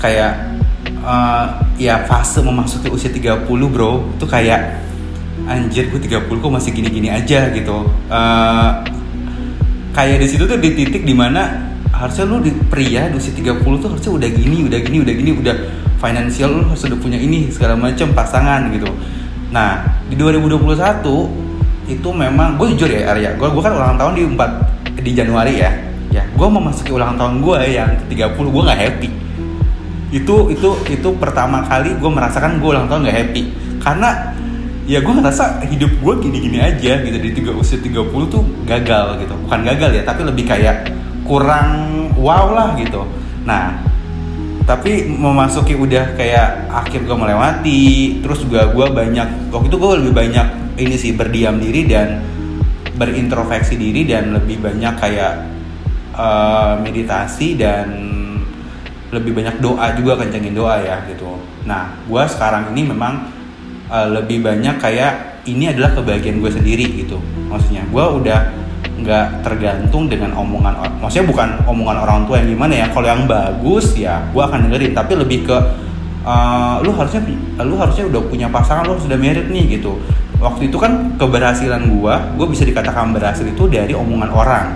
kayak 0.00 0.56
uh, 1.04 1.60
ya 1.80 2.04
fase 2.08 2.40
memasuki 2.40 2.88
usia 2.92 3.10
30 3.12 3.44
bro. 3.48 4.04
Itu 4.16 4.24
kayak 4.24 4.80
anjir 5.44 5.92
gue 5.92 6.00
30 6.00 6.24
kok 6.24 6.52
masih 6.52 6.70
gini-gini 6.72 7.12
aja 7.12 7.52
gitu. 7.52 7.84
Uh, 8.08 8.70
kayak 9.94 10.18
di 10.20 10.26
situ 10.26 10.44
tuh 10.44 10.58
di 10.58 10.74
titik 10.74 11.06
di 11.06 11.14
mana 11.14 11.70
harusnya 11.94 12.26
lu 12.26 12.42
di 12.42 12.50
pria 12.50 13.06
di 13.06 13.22
usia 13.22 13.30
30 13.30 13.62
tuh 13.78 13.88
harusnya 13.94 14.12
udah 14.18 14.28
gini 14.34 14.66
udah 14.66 14.80
gini 14.82 14.96
udah 15.06 15.14
gini 15.14 15.30
udah 15.38 15.56
financial 16.02 16.50
lu 16.50 16.62
harus 16.66 16.82
udah 16.82 16.98
punya 16.98 17.16
ini 17.16 17.48
segala 17.54 17.78
macam 17.78 18.10
pasangan 18.10 18.66
gitu. 18.74 18.90
Nah 19.54 19.86
di 20.10 20.18
2021 20.18 21.86
itu 21.86 22.08
memang 22.10 22.58
gue 22.58 22.74
jujur 22.74 22.90
ya 22.90 23.14
Arya 23.14 23.38
gue 23.38 23.46
gue 23.46 23.62
kan 23.62 23.72
ulang 23.78 23.94
tahun 23.94 24.12
di 24.18 24.22
4 24.26 24.98
di 24.98 25.12
Januari 25.14 25.62
ya. 25.62 25.70
Ya 26.10 26.26
gue 26.26 26.48
memasuki 26.50 26.90
ulang 26.90 27.14
tahun 27.14 27.38
gue 27.38 27.58
yang 27.70 27.94
ke 28.10 28.18
30 28.18 28.34
gue 28.34 28.62
nggak 28.66 28.80
happy. 28.82 29.08
Itu 30.10 30.50
itu 30.50 30.68
itu 30.90 31.08
pertama 31.14 31.62
kali 31.70 31.94
gue 31.94 32.10
merasakan 32.10 32.58
gue 32.58 32.70
ulang 32.74 32.90
tahun 32.90 33.06
gak 33.06 33.14
happy. 33.14 33.42
Karena 33.78 34.33
ya 34.84 35.00
gue 35.00 35.14
ngerasa 35.16 35.64
hidup 35.68 35.92
gue 36.00 36.14
gini-gini 36.28 36.58
aja 36.60 37.00
gitu. 37.00 37.16
Di 37.16 37.30
tiga 37.32 37.52
usia 37.56 37.80
30 37.80 38.08
tuh 38.28 38.42
gagal 38.68 39.20
gitu. 39.24 39.34
Bukan 39.48 39.60
gagal 39.64 39.90
ya 39.96 40.02
tapi 40.04 40.24
lebih 40.24 40.44
kayak 40.44 40.92
kurang 41.24 41.68
wow 42.20 42.52
lah 42.52 42.68
gitu. 42.76 43.04
Nah 43.48 43.80
tapi 44.64 45.04
memasuki 45.04 45.76
udah 45.76 46.16
kayak 46.16 46.72
akhir 46.72 47.04
gue 47.04 47.16
melewati 47.16 47.84
terus 48.24 48.40
juga 48.48 48.72
gue 48.72 48.86
banyak 48.88 49.52
waktu 49.52 49.68
itu 49.68 49.76
gue 49.76 49.90
lebih 50.00 50.14
banyak 50.16 50.46
ini 50.80 50.96
sih 50.96 51.12
berdiam 51.12 51.60
diri 51.60 51.84
dan 51.84 52.24
berintrospeksi 52.96 53.76
diri 53.76 54.08
dan 54.08 54.32
lebih 54.32 54.64
banyak 54.64 54.94
kayak 54.96 55.34
uh, 56.16 56.80
meditasi 56.80 57.60
dan 57.60 57.88
lebih 59.12 59.36
banyak 59.36 59.60
doa 59.60 59.94
juga 59.94 60.18
kencengin 60.24 60.56
doa 60.56 60.80
ya 60.80 61.04
gitu. 61.12 61.38
Nah 61.68 62.00
gue 62.08 62.22
sekarang 62.24 62.72
ini 62.72 62.88
memang 62.88 63.33
uh, 63.88 64.08
lebih 64.20 64.44
banyak 64.44 64.76
kayak 64.80 65.44
ini 65.44 65.72
adalah 65.72 65.92
kebahagiaan 65.92 66.40
gue 66.40 66.52
sendiri 66.52 66.86
gitu. 67.04 67.20
Maksudnya 67.48 67.84
gue 67.88 68.04
udah 68.04 68.38
nggak 68.94 69.42
tergantung 69.42 70.06
dengan 70.06 70.30
omongan 70.38 71.02
maksudnya 71.02 71.26
bukan 71.26 71.48
omongan 71.66 71.98
orang 71.98 72.20
tua 72.30 72.38
yang 72.38 72.54
gimana 72.54 72.72
ya 72.78 72.86
kalau 72.94 73.10
yang 73.10 73.26
bagus 73.26 73.96
ya 73.98 74.24
gue 74.32 74.42
akan 74.42 74.68
dengerin. 74.68 74.92
Tapi 74.96 75.12
lebih 75.18 75.38
ke 75.48 75.56
uh, 76.24 76.80
lu 76.80 76.92
harusnya 76.96 77.20
lu 77.60 77.76
harusnya 77.76 78.04
udah 78.08 78.22
punya 78.28 78.48
pasangan 78.48 78.88
lu 78.88 78.96
sudah 79.00 79.18
merit 79.18 79.48
nih 79.52 79.80
gitu. 79.80 80.00
Waktu 80.40 80.68
itu 80.68 80.76
kan 80.76 81.16
keberhasilan 81.16 81.88
gue 81.88 82.14
gue 82.36 82.46
bisa 82.48 82.64
dikatakan 82.68 83.12
berhasil 83.12 83.44
itu 83.44 83.64
dari 83.68 83.92
omongan 83.96 84.30
orang 84.32 84.66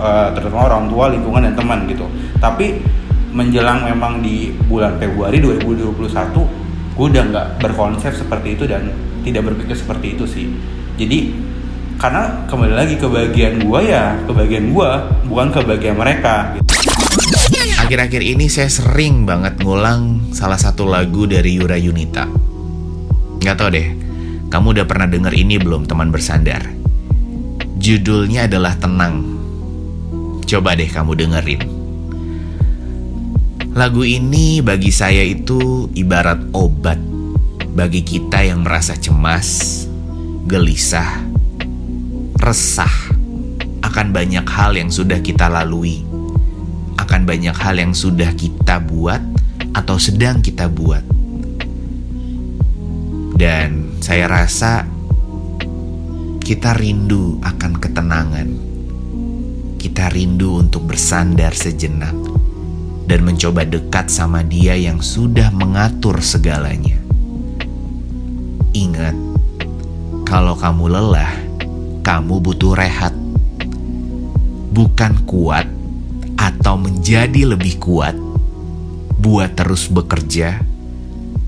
uh, 0.00 0.32
terutama 0.36 0.68
orang 0.70 0.88
tua 0.88 1.12
lingkungan 1.12 1.48
dan 1.50 1.54
teman 1.56 1.88
gitu. 1.88 2.04
Tapi 2.40 2.80
menjelang 3.30 3.86
memang 3.86 4.18
di 4.18 4.50
bulan 4.66 4.98
Februari 4.98 5.38
2021 5.38 6.59
gue 7.00 7.06
udah 7.16 7.24
nggak 7.32 7.46
berkonsep 7.64 8.12
seperti 8.12 8.60
itu 8.60 8.68
dan 8.68 8.92
tidak 9.24 9.48
berpikir 9.48 9.72
seperti 9.72 10.20
itu 10.20 10.28
sih 10.28 10.52
jadi 11.00 11.32
karena 11.96 12.44
kembali 12.44 12.76
lagi 12.76 13.00
kebahagiaan 13.00 13.64
gue 13.64 13.80
ya 13.88 14.20
kebahagiaan 14.28 14.68
gue 14.68 14.90
bukan 15.32 15.48
kebahagiaan 15.48 15.96
mereka 15.96 16.60
gitu. 16.60 16.68
Akhir-akhir 17.80 18.20
ini 18.20 18.52
saya 18.52 18.68
sering 18.68 19.24
banget 19.24 19.64
ngulang 19.64 20.28
salah 20.36 20.60
satu 20.60 20.84
lagu 20.84 21.24
dari 21.24 21.56
Yura 21.56 21.80
Yunita. 21.80 22.28
Gak 23.40 23.56
tau 23.56 23.72
deh, 23.72 23.96
kamu 24.52 24.78
udah 24.78 24.86
pernah 24.86 25.08
denger 25.08 25.32
ini 25.34 25.58
belum 25.58 25.88
teman 25.88 26.12
bersandar? 26.12 26.62
Judulnya 27.80 28.46
adalah 28.46 28.76
Tenang. 28.78 29.24
Coba 30.46 30.76
deh 30.76 30.86
kamu 30.86 31.18
dengerin. 31.18 31.79
Lagu 33.70 34.02
ini 34.02 34.58
bagi 34.58 34.90
saya 34.90 35.22
itu 35.22 35.86
ibarat 35.94 36.42
obat 36.58 36.98
bagi 37.70 38.02
kita 38.02 38.42
yang 38.42 38.66
merasa 38.66 38.98
cemas, 38.98 39.86
gelisah, 40.42 41.22
resah 42.42 42.90
akan 43.86 44.10
banyak 44.10 44.42
hal 44.42 44.74
yang 44.74 44.90
sudah 44.90 45.22
kita 45.22 45.46
lalui, 45.46 46.02
akan 46.98 47.22
banyak 47.22 47.54
hal 47.54 47.78
yang 47.78 47.94
sudah 47.94 48.34
kita 48.34 48.82
buat 48.82 49.22
atau 49.70 50.02
sedang 50.02 50.42
kita 50.42 50.66
buat. 50.66 51.06
Dan 53.38 54.02
saya 54.02 54.26
rasa 54.26 54.82
kita 56.42 56.74
rindu 56.74 57.38
akan 57.38 57.72
ketenangan. 57.78 58.48
Kita 59.78 60.10
rindu 60.10 60.58
untuk 60.58 60.90
bersandar 60.90 61.54
sejenak 61.54 62.19
dan 63.10 63.26
mencoba 63.26 63.66
dekat 63.66 64.06
sama 64.06 64.46
Dia 64.46 64.78
yang 64.78 65.02
sudah 65.02 65.50
mengatur 65.50 66.22
segalanya. 66.22 66.94
Ingat, 68.70 69.18
kalau 70.22 70.54
kamu 70.54 70.94
lelah, 70.94 71.34
kamu 72.06 72.38
butuh 72.38 72.78
rehat, 72.78 73.10
bukan 74.70 75.18
kuat 75.26 75.66
atau 76.38 76.78
menjadi 76.78 77.50
lebih 77.50 77.82
kuat. 77.82 78.14
Buat 79.20 79.58
terus 79.58 79.90
bekerja 79.90 80.62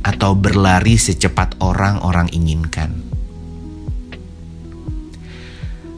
atau 0.02 0.35
berlari 0.35 0.99
secepat 0.99 1.62
orang-orang 1.62 2.26
inginkan. 2.35 2.90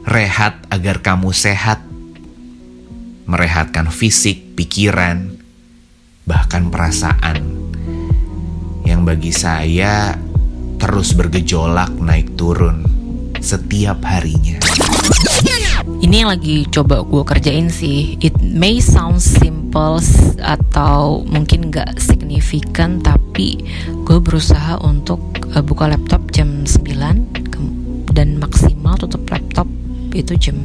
Rehat 0.05 0.61
agar 0.69 1.01
kamu 1.01 1.33
sehat 1.33 1.81
merehatkan 3.25 3.89
fisik, 3.89 4.53
pikiran, 4.53 5.34
bahkan 6.25 6.73
perasaan 6.73 7.69
yang 8.85 9.05
bagi 9.05 9.29
saya 9.29 10.17
terus 10.81 11.13
bergejolak 11.13 11.93
naik 12.01 12.33
turun 12.37 12.85
setiap 13.41 14.01
harinya. 14.05 14.57
Ini 16.01 16.25
yang 16.25 16.29
lagi 16.33 16.65
coba 16.69 17.05
gue 17.05 17.21
kerjain 17.21 17.69
sih. 17.69 18.17
It 18.21 18.37
may 18.41 18.81
sound 18.81 19.21
simple 19.21 20.01
atau 20.41 21.21
mungkin 21.29 21.69
gak 21.69 22.01
signifikan, 22.01 23.01
tapi 23.05 23.61
gue 24.05 24.17
berusaha 24.17 24.81
untuk 24.81 25.21
uh, 25.53 25.61
buka 25.61 25.93
laptop 25.93 26.33
jam 26.33 26.65
9 26.65 27.45
dan 28.15 28.39
maksimal 28.39 28.95
tutup 28.95 29.27
laptop 29.27 29.67
itu 30.15 30.39
jam 30.39 30.55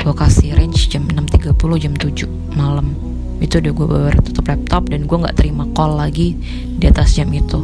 gue 0.00 0.14
kasih 0.16 0.56
range 0.56 0.88
jam 0.88 1.04
6.30 1.04 1.52
jam 1.76 1.92
7 1.92 2.56
malam 2.56 2.96
itu 3.40 3.58
udah 3.58 3.72
gue 3.72 3.86
baru 3.88 4.18
tutup 4.20 4.52
laptop 4.52 4.92
dan 4.92 5.08
gue 5.08 5.16
nggak 5.16 5.36
terima 5.36 5.64
call 5.72 5.96
lagi 5.96 6.36
di 6.76 6.84
atas 6.84 7.16
jam 7.16 7.32
itu. 7.32 7.58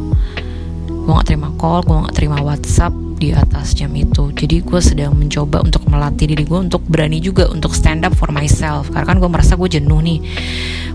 Gue 1.07 1.11
nggak 1.13 1.27
terima 1.29 1.49
call 1.55 1.85
gue 1.85 1.95
nggak 2.03 2.15
terima 2.17 2.37
WhatsApp 2.41 2.93
di 3.17 3.33
atas 3.33 3.77
jam 3.77 3.93
itu. 3.93 4.33
Jadi 4.33 4.65
gue 4.65 4.81
sedang 4.81 5.13
mencoba 5.13 5.61
untuk 5.61 5.85
melatih 5.89 6.33
diri 6.33 6.43
gue 6.45 6.59
untuk 6.59 6.81
berani 6.85 7.21
juga 7.21 7.49
untuk 7.49 7.77
stand 7.77 8.05
up 8.05 8.13
for 8.17 8.33
myself. 8.33 8.89
Karena 8.89 9.05
kan 9.05 9.17
gue 9.21 9.29
merasa 9.29 9.53
gue 9.53 9.69
jenuh 9.69 10.01
nih. 10.01 10.19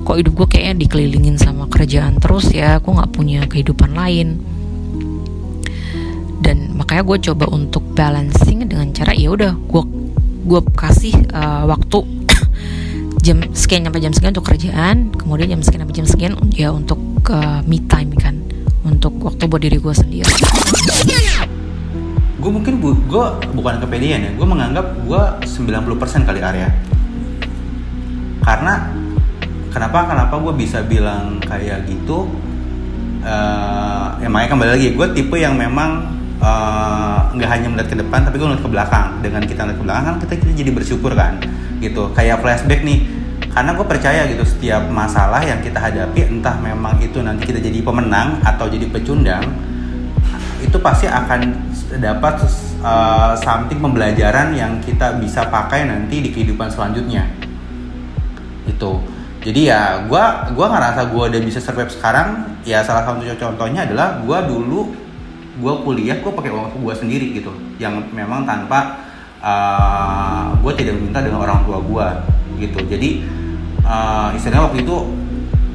Kok 0.03 0.17
hidup 0.19 0.35
gue 0.35 0.47
kayaknya 0.59 0.75
dikelilingin 0.83 1.39
sama 1.39 1.71
kerjaan 1.71 2.19
terus 2.19 2.51
ya? 2.51 2.83
Gue 2.83 2.93
nggak 2.95 3.13
punya 3.15 3.47
kehidupan 3.47 3.95
lain. 3.95 4.43
Dan 6.43 6.75
makanya 6.75 7.07
gue 7.07 7.19
coba 7.31 7.47
untuk 7.55 7.87
balancing 7.95 8.67
dengan 8.67 8.91
cara 8.91 9.15
ya 9.15 9.31
udah 9.31 9.55
gue 9.55 9.83
gue 10.43 10.61
kasih 10.75 11.15
uh, 11.31 11.71
waktu 11.71 12.03
jam 13.23 13.39
sekian 13.55 13.87
sampai 13.87 14.03
jam 14.03 14.13
sekian 14.13 14.31
untuk 14.35 14.47
kerjaan 14.51 14.97
kemudian 15.15 15.55
jam 15.55 15.63
sekian 15.63 15.81
sampai 15.87 15.97
jam 15.97 16.07
sekian 16.11 16.33
ya 16.51 16.75
untuk 16.75 16.99
uh, 17.31 17.63
me 17.65 17.79
time 17.87 18.11
kan 18.19 18.43
untuk 18.83 19.15
waktu 19.23 19.47
buat 19.47 19.63
diri 19.63 19.79
gue 19.79 19.95
sendiri. 19.95 20.35
Gue 22.43 22.51
mungkin 22.51 22.83
bu, 22.83 22.99
gue 23.07 23.27
bukan 23.55 23.79
kepedean 23.79 24.27
ya 24.27 24.31
gue 24.35 24.47
menganggap 24.47 25.07
gue 25.07 25.23
90% 25.47 26.27
kali 26.27 26.43
area 26.43 26.67
karena 28.43 28.91
kenapa 29.71 30.11
kenapa 30.11 30.35
gue 30.43 30.55
bisa 30.59 30.83
bilang 30.83 31.39
kayak 31.47 31.87
gitu? 31.87 32.27
Uh, 33.23 34.19
ya 34.19 34.27
makanya 34.27 34.51
kembali 34.59 34.71
lagi 34.75 34.89
gue 34.99 35.07
tipe 35.15 35.39
yang 35.39 35.55
memang 35.55 36.13
Eh, 36.43 37.19
nggak 37.39 37.47
uh, 37.47 37.53
hanya 37.55 37.71
melihat 37.71 37.95
ke 37.95 37.97
depan 38.03 38.27
tapi 38.27 38.35
gue 38.35 38.47
melihat 38.51 38.67
ke 38.67 38.73
belakang. 38.75 39.09
Dengan 39.23 39.43
kita 39.47 39.63
melihat 39.63 39.79
ke 39.79 39.85
belakang 39.87 40.05
kan 40.11 40.17
kita, 40.19 40.33
kita 40.43 40.53
jadi 40.59 40.71
bersyukur 40.75 41.15
kan 41.15 41.39
gitu. 41.83 42.15
Kayak 42.15 42.39
flashback 42.41 42.87
nih. 42.87 43.03
Karena 43.51 43.77
gue 43.77 43.85
percaya 43.85 44.25
gitu 44.31 44.47
setiap 44.49 44.89
masalah 44.89 45.45
yang 45.45 45.61
kita 45.61 45.77
hadapi 45.77 46.25
entah 46.25 46.57
memang 46.63 46.97
itu 47.05 47.21
nanti 47.21 47.45
kita 47.51 47.61
jadi 47.61 47.85
pemenang 47.85 48.41
atau 48.41 48.65
jadi 48.65 48.89
pecundang 48.89 49.45
itu 50.63 50.79
pasti 50.79 51.11
akan 51.11 51.69
dapat 51.99 52.47
uh, 52.81 53.35
something 53.37 53.83
pembelajaran 53.83 54.55
yang 54.55 54.79
kita 54.81 55.19
bisa 55.19 55.45
pakai 55.51 55.85
nanti 55.85 56.23
di 56.23 56.31
kehidupan 56.31 56.71
selanjutnya. 56.71 57.27
Itu 58.65 59.03
jadi 59.43 59.61
ya 59.75 59.83
gue 60.07 60.25
gua 60.55 60.67
ngerasa 60.71 61.11
gue 61.11 61.23
udah 61.35 61.43
bisa 61.43 61.59
survive 61.59 61.91
sekarang. 61.91 62.57
Ya 62.63 62.81
salah 62.87 63.03
satu 63.03 63.27
contohnya 63.37 63.85
adalah 63.85 64.23
gue 64.23 64.39
dulu 64.47 64.95
gue 65.53 65.75
kuliah 65.85 66.17
gue 66.23 66.33
pakai 66.33 66.55
uang 66.55 66.79
gue 66.79 66.95
sendiri 66.95 67.35
gitu. 67.35 67.51
Yang 67.83 68.09
memang 68.15 68.47
tanpa 68.47 69.02
uh, 69.43 70.55
gue 70.63 70.73
tidak 70.79 70.97
meminta 70.97 71.19
dengan 71.21 71.43
orang 71.43 71.67
tua 71.67 71.79
gue 71.83 72.07
gitu. 72.63 72.79
Jadi 72.87 73.27
uh, 73.83 74.31
istilahnya 74.33 74.71
waktu 74.71 74.87
itu 74.87 74.97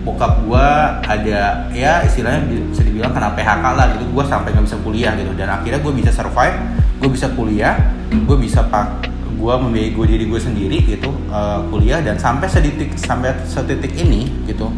bokap 0.08 0.40
gue 0.48 0.68
ada 1.04 1.68
ya 1.76 2.00
istilahnya 2.08 2.48
bisa 2.72 2.82
dibilang 2.88 3.12
kena 3.12 3.36
PHK 3.36 3.66
lah 3.76 3.86
gitu. 3.94 4.04
Gue 4.16 4.24
sampai 4.26 4.56
nggak 4.56 4.66
bisa 4.66 4.78
kuliah 4.82 5.14
gitu. 5.20 5.32
Dan 5.36 5.48
akhirnya 5.52 5.80
gue 5.84 5.94
bisa 5.94 6.12
survive 6.16 6.58
gue 6.98 7.10
bisa 7.14 7.30
kuliah 7.38 7.78
gue 8.10 8.38
bisa 8.42 8.66
pak 8.66 9.06
gue 9.38 9.54
membiayai 9.54 9.94
gue 9.94 10.06
diri 10.10 10.26
gue 10.26 10.40
sendiri 10.42 10.78
gitu 10.88 11.12
uh, 11.30 11.62
kuliah. 11.68 12.00
Dan 12.00 12.16
sampai 12.18 12.48
setitik 12.48 12.96
sampai 12.96 13.36
setitik 13.46 13.92
ini 14.00 14.26
gitu 14.48 14.72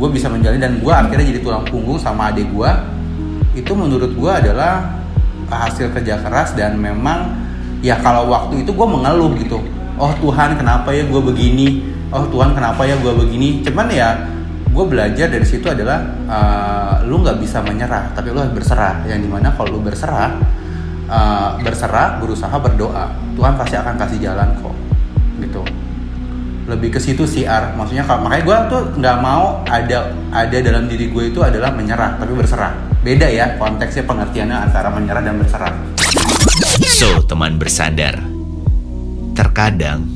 gue 0.00 0.08
bisa 0.08 0.32
menjalani 0.32 0.56
dan 0.56 0.80
gue 0.80 0.88
akhirnya 0.88 1.28
jadi 1.28 1.40
tulang 1.44 1.64
punggung 1.68 2.00
sama 2.00 2.32
adik 2.32 2.48
gue 2.48 2.70
itu 3.52 3.72
menurut 3.76 4.16
gue 4.16 4.32
adalah 4.32 4.96
hasil 5.52 5.92
kerja 5.92 6.24
keras 6.24 6.56
dan 6.56 6.80
memang 6.80 7.49
ya 7.80 7.96
kalau 8.00 8.28
waktu 8.28 8.64
itu 8.64 8.70
gue 8.72 8.86
mengeluh 8.86 9.32
gitu. 9.40 9.58
Oh 10.00 10.12
Tuhan 10.16 10.56
kenapa 10.56 10.92
ya 10.92 11.04
gue 11.04 11.20
begini? 11.20 11.84
Oh 12.12 12.24
Tuhan 12.28 12.56
kenapa 12.56 12.84
ya 12.88 12.96
gue 12.96 13.12
begini? 13.12 13.60
Cuman 13.64 13.88
ya 13.92 14.16
gue 14.70 14.84
belajar 14.86 15.26
dari 15.26 15.44
situ 15.44 15.66
adalah 15.66 15.98
uh, 16.30 16.94
lu 17.04 17.20
nggak 17.20 17.42
bisa 17.42 17.58
menyerah 17.60 18.12
tapi 18.16 18.32
lu 18.32 18.40
harus 18.40 18.54
berserah. 18.56 19.04
Yang 19.04 19.26
di 19.26 19.28
mana 19.28 19.52
kalau 19.52 19.76
lu 19.76 19.80
berserah 19.84 20.40
uh, 21.08 21.60
berserah 21.60 22.20
berusaha 22.22 22.54
berdoa 22.54 23.12
Tuhan 23.36 23.52
pasti 23.56 23.74
akan 23.76 23.94
kasih 23.96 24.18
jalan 24.20 24.48
kok 24.60 24.76
gitu. 25.40 25.62
Lebih 26.68 26.96
ke 26.96 27.00
situ 27.02 27.24
sih 27.26 27.44
ar. 27.48 27.74
Maksudnya 27.74 28.04
kalau 28.04 28.28
makanya 28.28 28.44
gue 28.44 28.56
tuh 28.70 28.82
nggak 29.00 29.16
mau 29.24 29.64
ada 29.66 30.12
ada 30.30 30.56
dalam 30.60 30.86
diri 30.86 31.10
gue 31.10 31.32
itu 31.32 31.40
adalah 31.40 31.72
menyerah 31.72 32.20
tapi 32.20 32.32
berserah. 32.36 32.72
Beda 33.00 33.28
ya 33.28 33.56
konteksnya 33.56 34.04
pengertiannya 34.04 34.68
antara 34.68 34.92
menyerah 34.92 35.24
dan 35.24 35.40
berserah 35.40 35.72
so 36.90 37.22
teman 37.22 37.54
bersandar. 37.54 38.18
Terkadang 39.38 40.10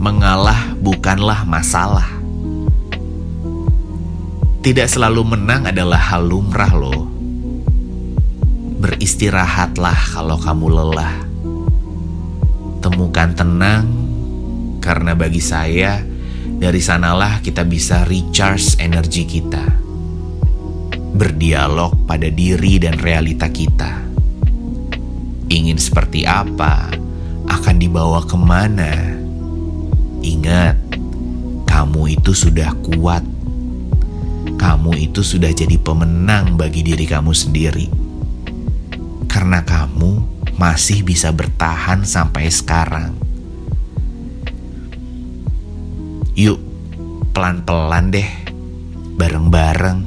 mengalah 0.00 0.72
bukanlah 0.80 1.44
masalah. 1.44 2.08
Tidak 4.64 4.88
selalu 4.88 5.36
menang 5.36 5.68
adalah 5.68 6.00
hal 6.00 6.24
lumrah 6.24 6.72
loh. 6.72 7.04
Beristirahatlah 8.80 10.16
kalau 10.16 10.40
kamu 10.40 10.66
lelah. 10.72 11.14
Temukan 12.80 13.36
tenang 13.36 13.84
karena 14.80 15.12
bagi 15.12 15.44
saya, 15.44 16.00
dari 16.56 16.80
sanalah 16.80 17.44
kita 17.44 17.62
bisa 17.68 18.08
recharge 18.08 18.80
energi 18.80 19.28
kita. 19.28 19.68
Berdialog 21.12 22.08
pada 22.08 22.32
diri 22.32 22.80
dan 22.80 22.96
realita 22.98 23.52
kita. 23.52 24.05
Ingin 25.56 25.80
seperti 25.80 26.28
apa, 26.28 26.92
akan 27.48 27.80
dibawa 27.80 28.20
ke 28.28 28.36
mana. 28.36 29.16
Ingat, 30.20 30.76
kamu 31.64 32.20
itu 32.20 32.36
sudah 32.36 32.76
kuat. 32.84 33.24
Kamu 34.60 34.92
itu 35.00 35.24
sudah 35.24 35.48
jadi 35.56 35.80
pemenang 35.80 36.60
bagi 36.60 36.84
diri 36.84 37.08
kamu 37.08 37.32
sendiri. 37.32 37.88
Karena 39.24 39.64
kamu 39.64 40.36
masih 40.60 41.00
bisa 41.00 41.32
bertahan 41.32 42.04
sampai 42.04 42.52
sekarang 42.52 43.26
Yuk, 46.36 46.60
pelan-pelan 47.32 48.12
deh, 48.12 48.28
bareng-bareng 49.16 50.04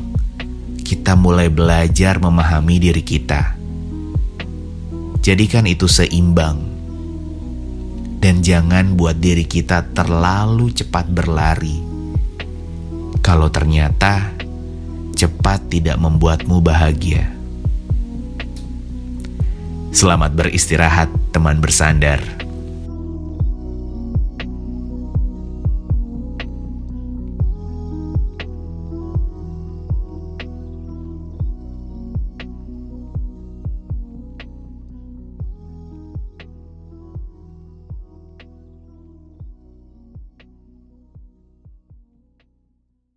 kita 0.85 1.17
mulai 1.17 1.49
belajar 1.49 2.21
memahami 2.21 2.77
diri 2.77 3.01
kita. 3.01 3.58
Jadikan 5.29 5.69
itu 5.69 5.85
seimbang, 5.85 6.57
dan 8.17 8.41
jangan 8.41 8.97
buat 8.97 9.13
diri 9.21 9.45
kita 9.45 9.93
terlalu 9.93 10.73
cepat 10.73 11.05
berlari. 11.05 11.77
Kalau 13.21 13.45
ternyata 13.53 14.33
cepat 15.13 15.69
tidak 15.69 16.01
membuatmu 16.01 16.65
bahagia. 16.65 17.29
Selamat 19.93 20.33
beristirahat, 20.33 21.13
teman 21.29 21.61
bersandar. 21.61 22.48